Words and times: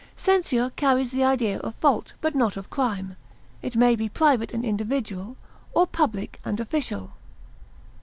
Censure 0.17 0.71
carries 0.71 1.11
the 1.11 1.23
idea 1.23 1.59
of 1.59 1.75
fault, 1.75 2.13
but 2.21 2.33
not 2.33 2.57
of 2.57 2.71
crime; 2.71 3.17
it 3.61 3.75
may 3.75 3.95
be 3.95 4.09
private 4.09 4.51
and 4.51 4.65
individual, 4.65 5.37
or 5.75 5.85
public 5.85 6.39
and 6.43 6.59
official. 6.59 7.11